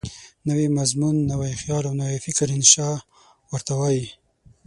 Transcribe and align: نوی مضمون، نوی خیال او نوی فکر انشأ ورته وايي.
نوی 0.47 0.67
مضمون، 0.77 1.15
نوی 1.31 1.53
خیال 1.61 1.83
او 1.87 1.93
نوی 2.01 2.17
فکر 2.25 2.47
انشأ 2.57 2.89
ورته 3.51 3.73
وايي. 3.79 4.05